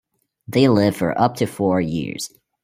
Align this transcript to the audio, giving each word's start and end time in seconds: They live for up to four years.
They 0.47 0.67
live 0.67 0.95
for 0.97 1.15
up 1.21 1.35
to 1.35 1.45
four 1.45 1.79
years. 1.79 2.33